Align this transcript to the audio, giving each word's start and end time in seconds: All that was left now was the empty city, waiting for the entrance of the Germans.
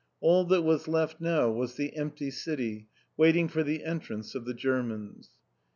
All 0.19 0.45
that 0.45 0.63
was 0.63 0.87
left 0.87 1.21
now 1.21 1.51
was 1.51 1.75
the 1.75 1.95
empty 1.95 2.31
city, 2.31 2.87
waiting 3.17 3.47
for 3.47 3.61
the 3.61 3.83
entrance 3.83 4.33
of 4.33 4.45
the 4.45 4.53
Germans. 4.55 5.29